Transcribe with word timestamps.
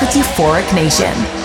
With 0.00 0.10
Euphoric 0.10 0.74
Nation. 0.74 1.41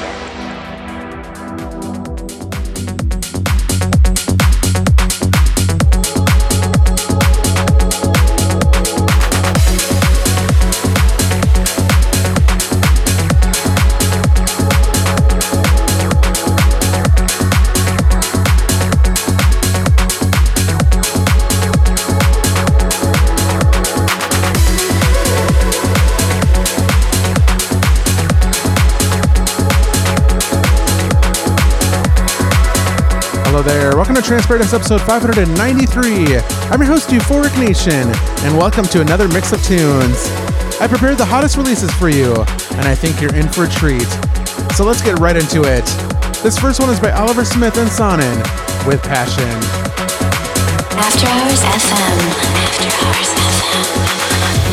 Welcome 34.28 34.44
Trance 34.44 34.48
Paradise 34.48 34.74
episode 34.74 35.02
593. 35.04 36.36
I'm 36.70 36.82
your 36.82 36.92
host, 36.92 37.12
Euphoric 37.12 37.58
Nation, 37.58 38.12
and 38.44 38.58
welcome 38.58 38.84
to 38.88 39.00
another 39.00 39.30
mix 39.30 39.54
of 39.54 39.64
tunes. 39.64 40.28
I 40.82 40.88
prepared 40.90 41.18
the 41.18 41.24
hottest 41.24 41.56
releases 41.56 41.90
for 41.94 42.10
you, 42.10 42.34
and 42.76 42.86
I 42.86 42.94
think 42.94 43.22
you're 43.22 43.34
in 43.34 43.48
for 43.48 43.64
a 43.64 43.70
treat. 43.70 44.10
So 44.76 44.84
let's 44.84 45.02
get 45.02 45.18
right 45.20 45.38
into 45.38 45.64
it. 45.64 45.86
This 46.44 46.60
first 46.60 46.82
one 46.82 46.90
is 46.90 47.00
by 47.00 47.12
Oliver 47.12 47.46
Smith 47.46 47.78
and 47.78 47.90
Sonnen 47.90 48.36
with 48.86 49.02
Passion. 49.02 49.48
After 51.00 51.26
Hours 51.26 51.62
FM. 51.64 52.20
After 52.68 53.08
Hours 53.08 53.32
FM. 53.32 54.67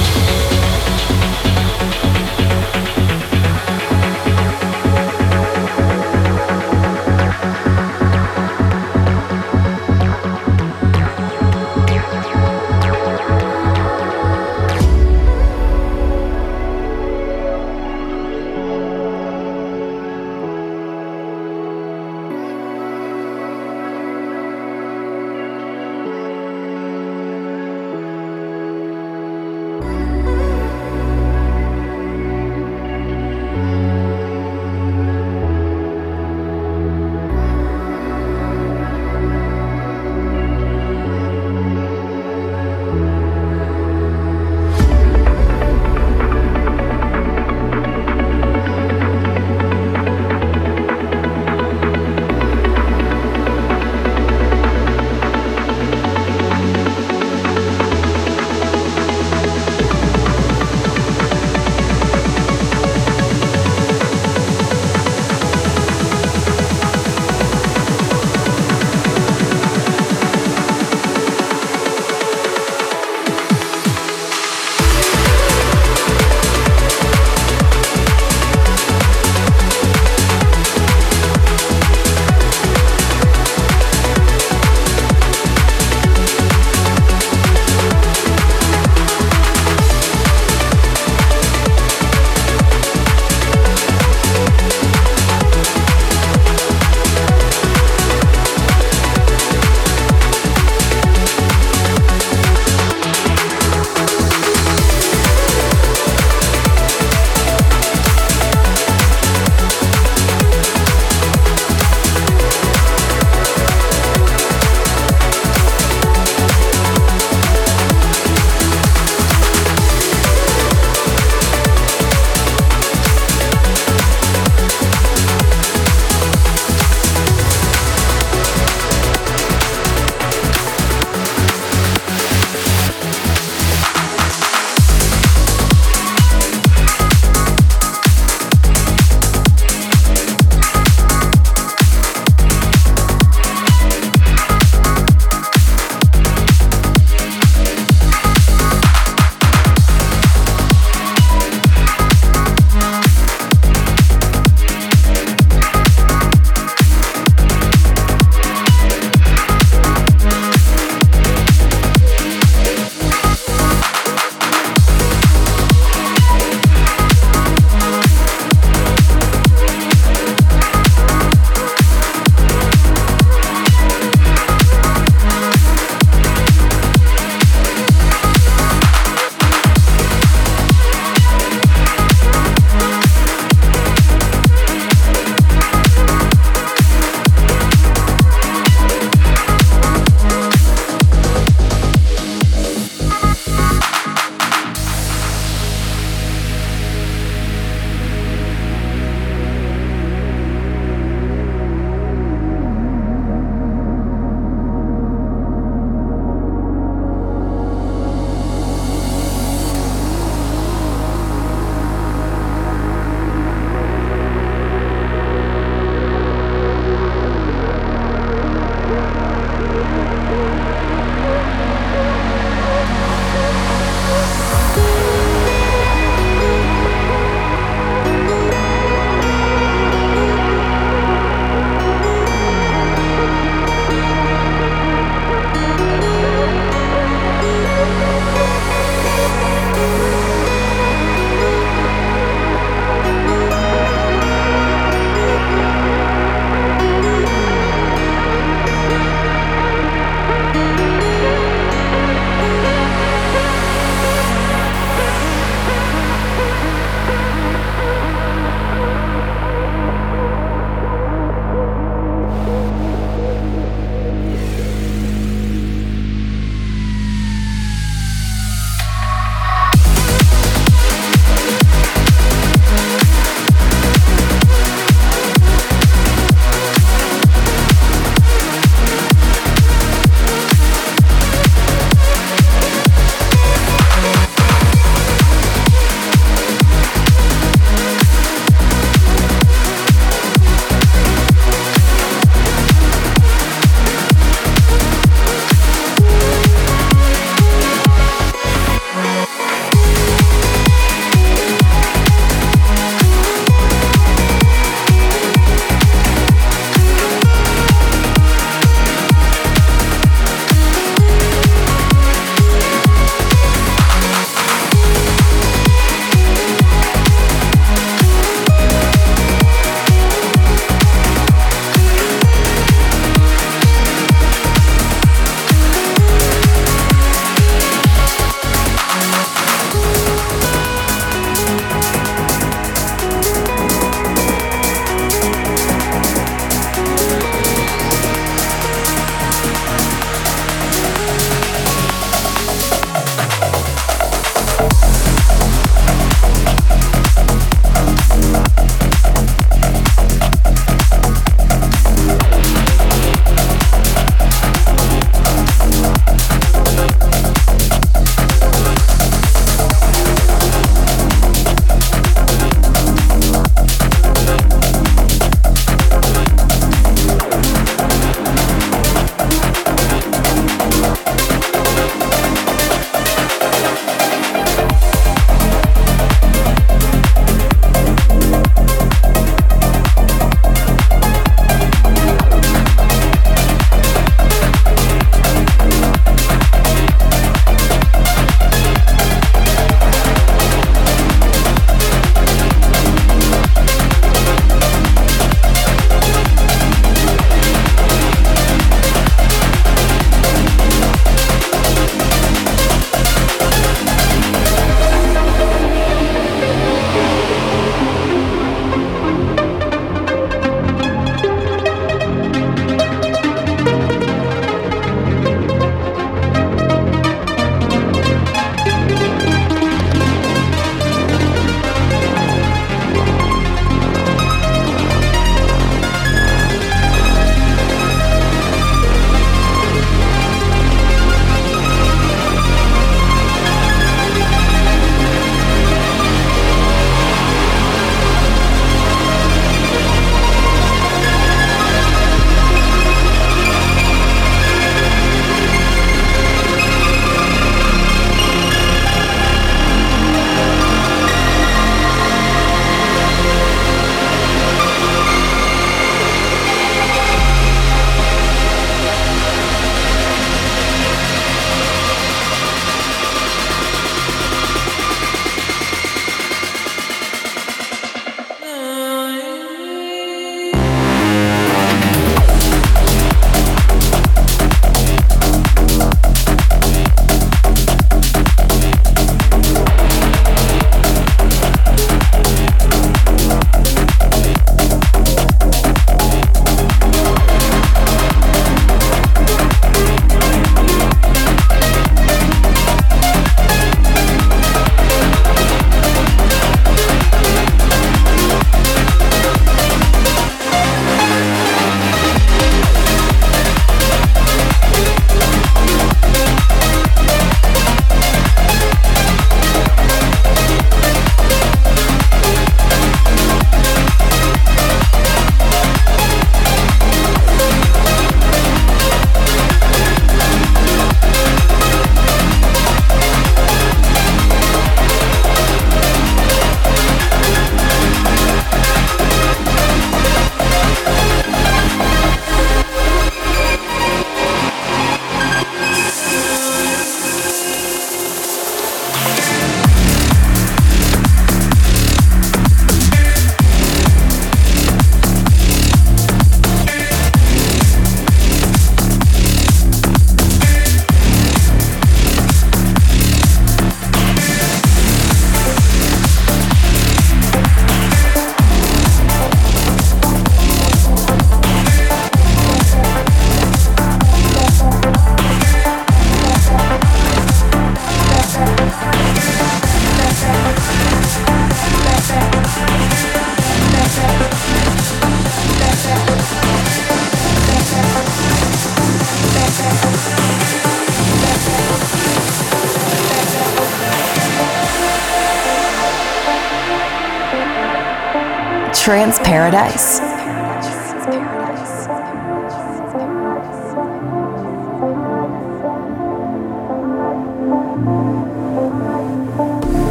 Trance 588.85 589.19
Paradise. 589.21 590.13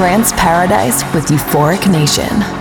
Trance 0.00 0.32
Paradise 0.32 1.02
with 1.12 1.26
Euphoric 1.26 1.86
Nation. 1.92 2.59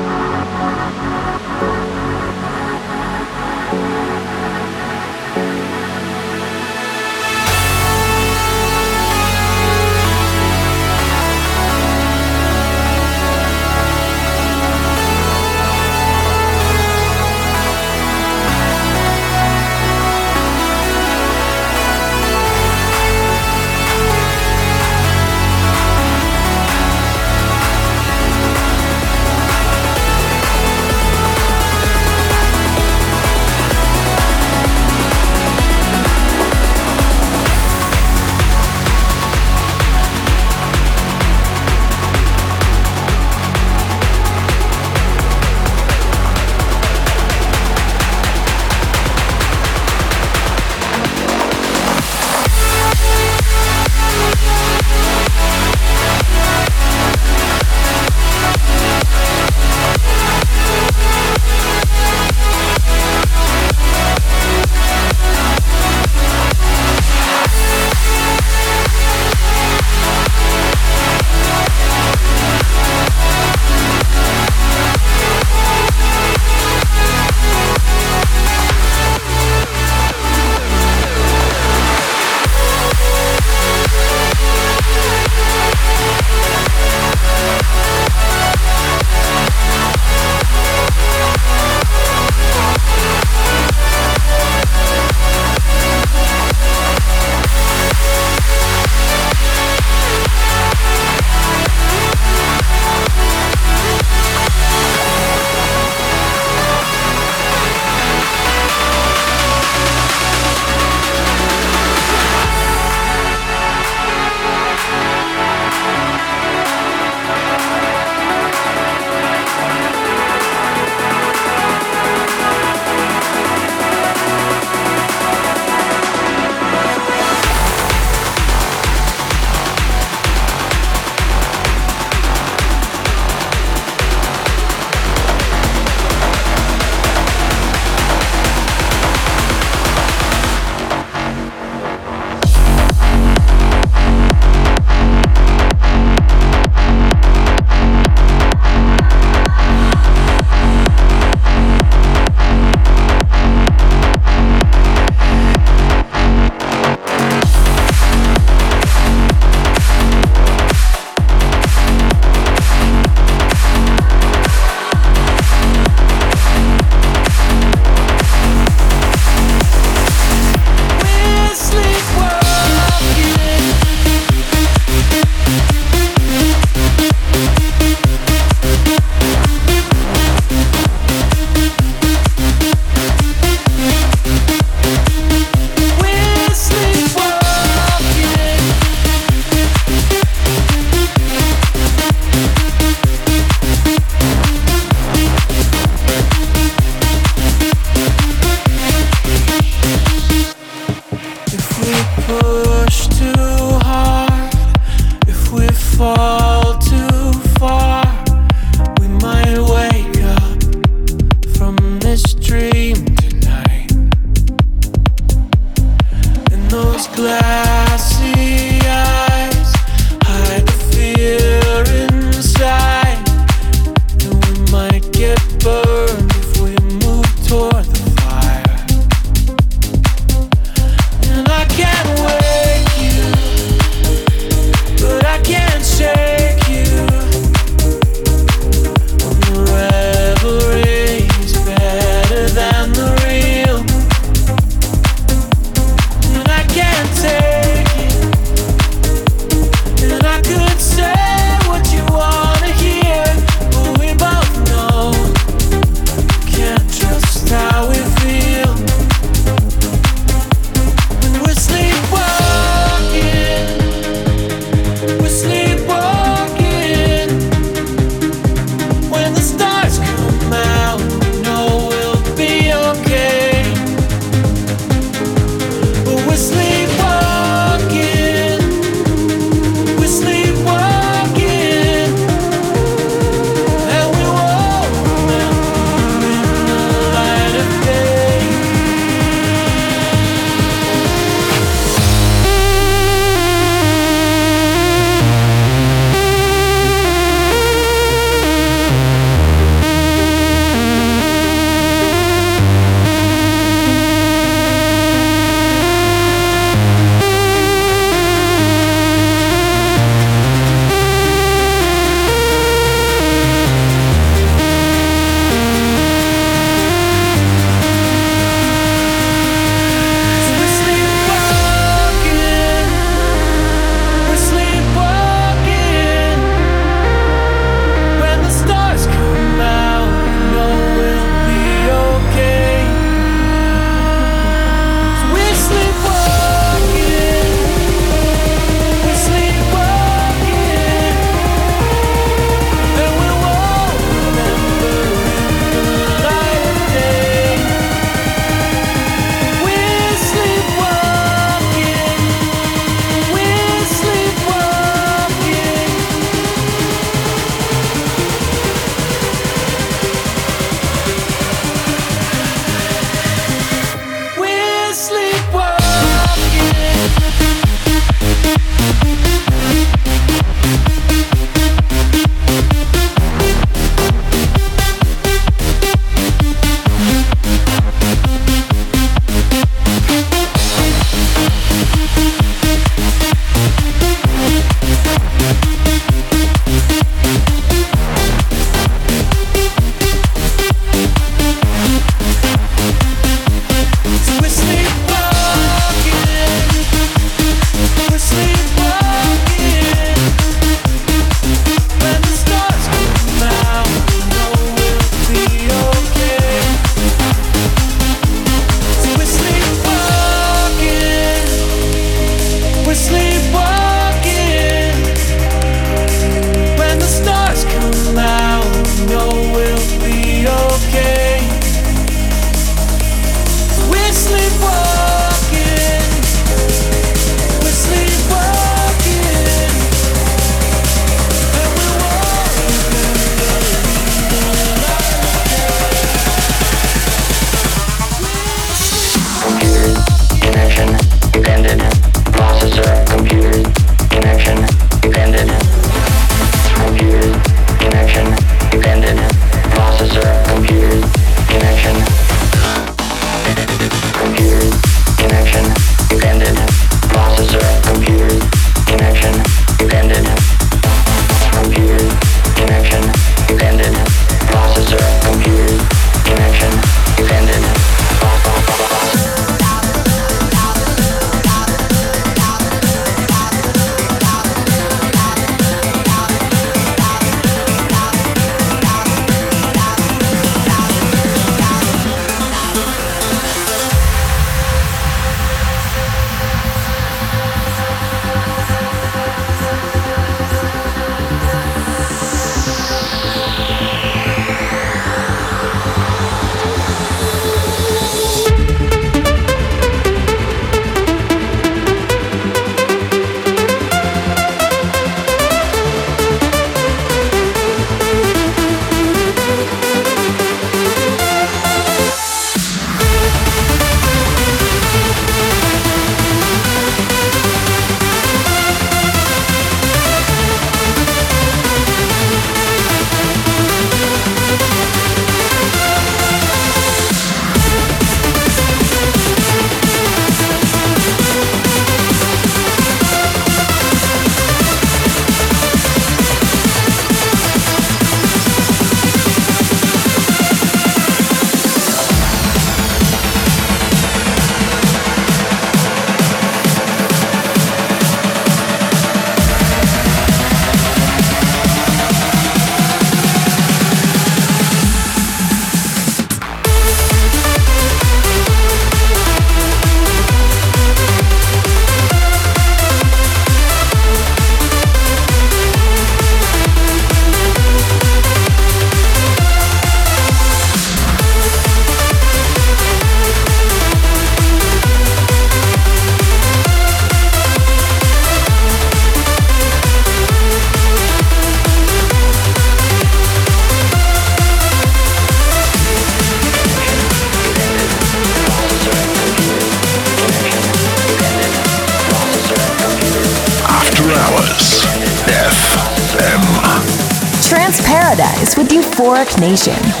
Euphoric 599.21 599.39
Nation. 599.39 600.00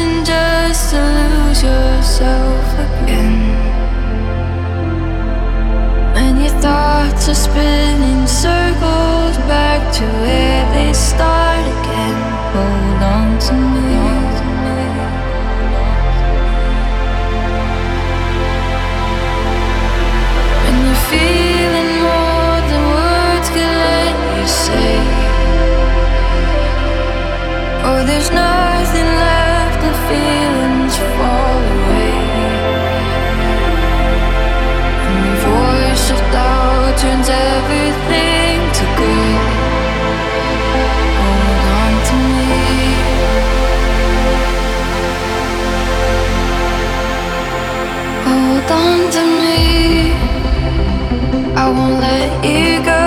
illusion 0.00 0.24
just 0.24 0.90
to 0.90 0.96
lose 0.96 1.62
yourself 1.62 2.64
again. 2.74 3.54
When 6.14 6.40
your 6.40 6.60
thoughts 6.60 7.28
are 7.28 7.34
spinning 7.34 8.26
circles 8.26 9.36
back 9.46 9.92
to 9.94 10.04
where 10.04 10.64
they 10.74 10.92
start 10.92 11.64
again, 11.66 12.18
hold 12.52 13.02
on 13.02 13.38
to 13.38 13.54
me. 13.54 13.88
feeling 21.10 22.02
more 22.02 22.60
than 22.68 22.82
words 22.92 23.48
can 23.48 23.72
let 23.80 24.14
you 24.36 24.46
say. 24.46 24.98
Oh, 27.82 28.04
there's 28.04 28.30
no 28.30 28.67
turns 37.00 37.28
everything 37.28 38.58
to 38.78 38.84
good. 38.98 39.40
Hold 41.20 41.64
on 41.78 41.92
to 42.08 42.16
me. 42.34 42.52
Hold 48.26 48.70
on 48.82 48.98
to 49.14 49.22
me. 49.42 49.60
I 51.54 51.64
won't 51.76 52.00
let 52.00 52.44
you 52.44 52.84
go. 52.84 52.97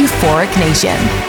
Euphoric 0.00 0.56
Nation. 0.56 1.19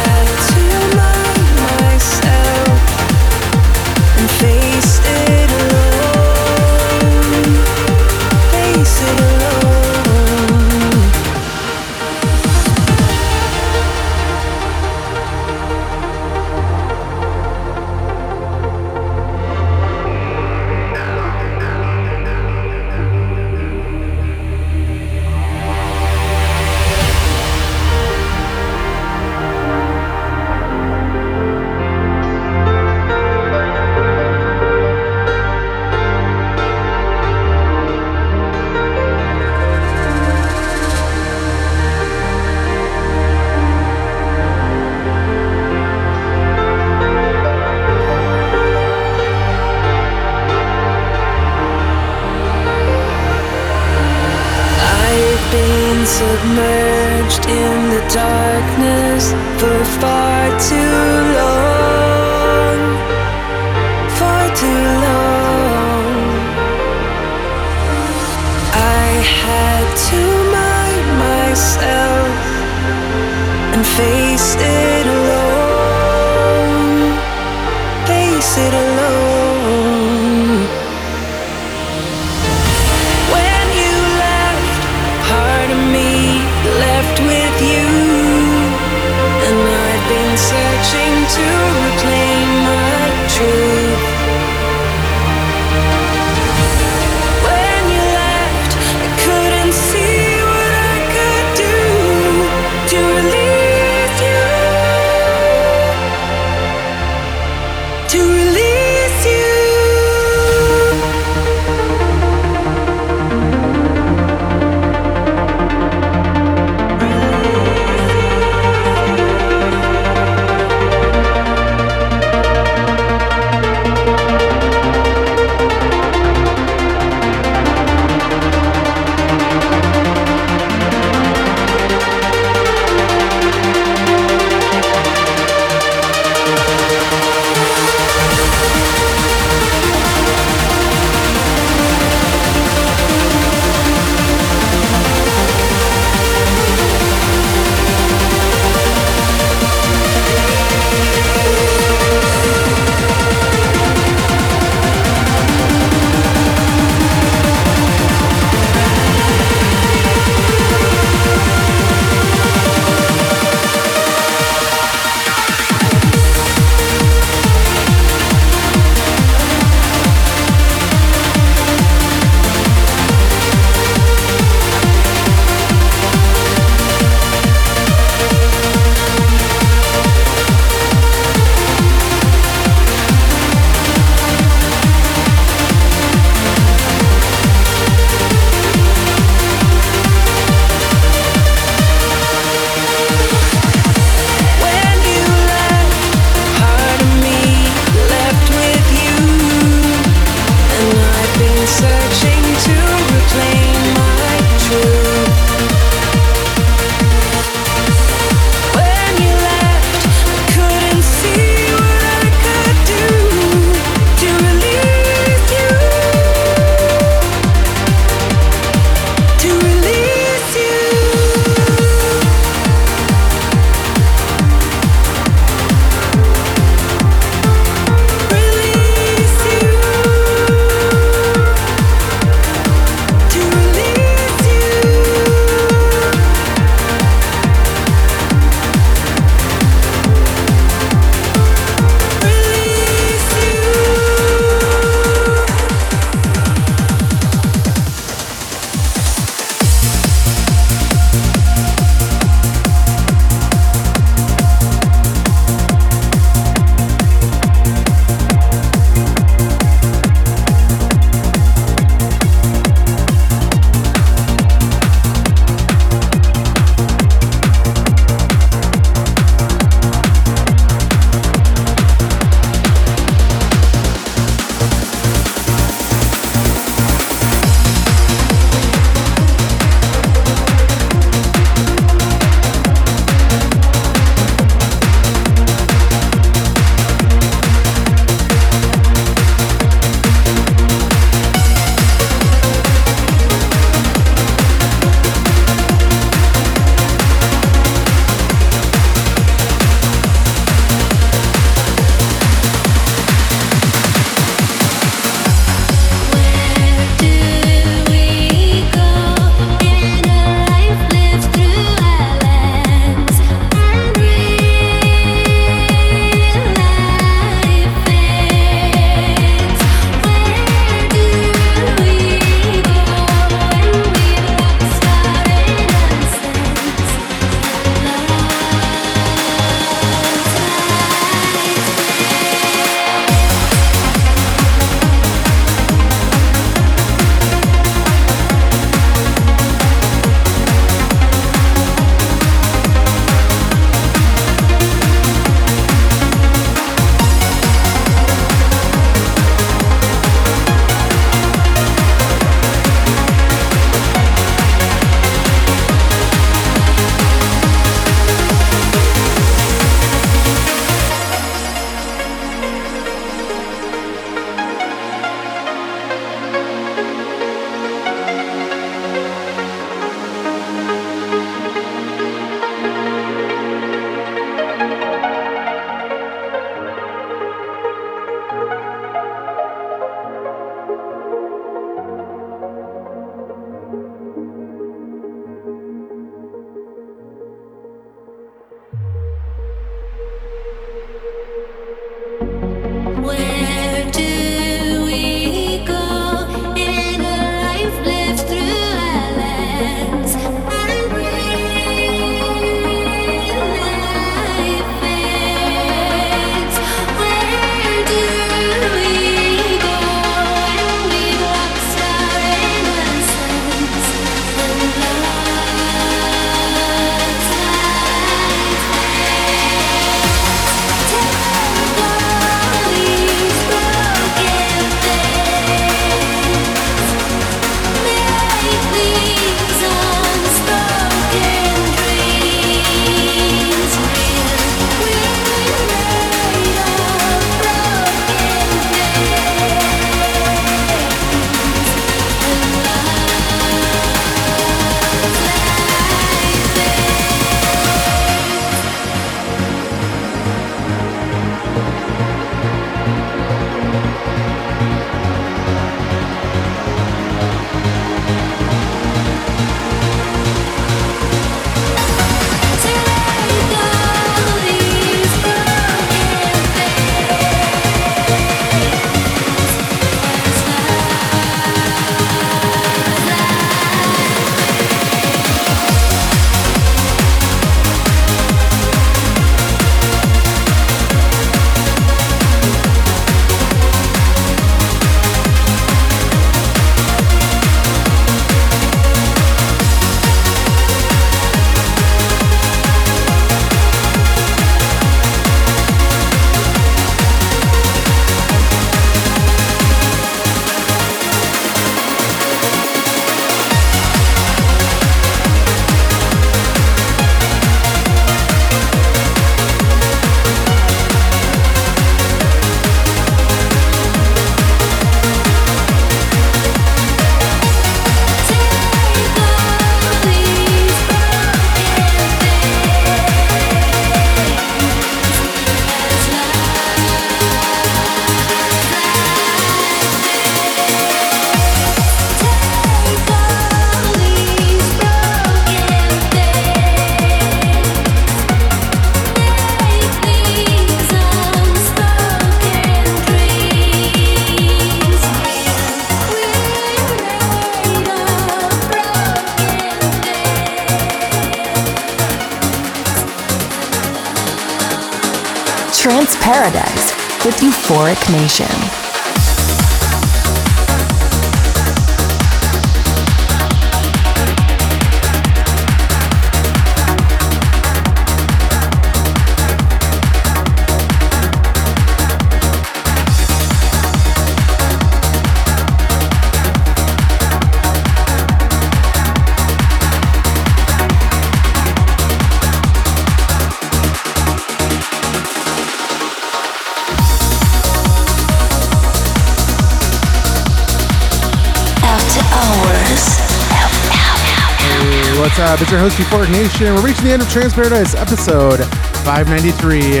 It's 595.60 595.70
your 595.70 595.80
host, 595.80 595.98
Euphoric 595.98 596.30
Nation. 596.32 596.74
We're 596.74 596.82
reaching 596.82 597.04
the 597.04 597.12
end 597.12 597.20
of 597.20 597.28
Trance 597.28 597.52
Paradise 597.52 597.94
episode 597.94 598.64
593. 599.04 600.00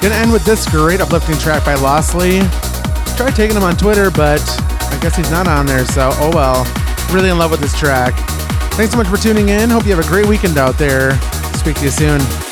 Gonna 0.00 0.14
end 0.14 0.32
with 0.32 0.44
this 0.44 0.64
great 0.68 1.00
uplifting 1.00 1.36
track 1.38 1.64
by 1.64 1.74
Lostly. 1.74 2.38
Tried 3.16 3.34
taking 3.34 3.56
him 3.56 3.64
on 3.64 3.76
Twitter, 3.76 4.12
but 4.12 4.40
I 4.92 4.98
guess 5.02 5.16
he's 5.16 5.30
not 5.30 5.48
on 5.48 5.66
there, 5.66 5.84
so 5.86 6.10
oh 6.14 6.30
well. 6.32 6.64
Really 7.12 7.30
in 7.30 7.36
love 7.36 7.50
with 7.50 7.60
this 7.60 7.76
track. 7.76 8.14
Thanks 8.74 8.92
so 8.92 8.96
much 8.96 9.08
for 9.08 9.16
tuning 9.16 9.48
in. 9.48 9.70
Hope 9.70 9.86
you 9.86 9.94
have 9.94 10.04
a 10.04 10.08
great 10.08 10.26
weekend 10.26 10.56
out 10.56 10.78
there. 10.78 11.18
Speak 11.54 11.76
to 11.78 11.84
you 11.84 11.90
soon. 11.90 12.45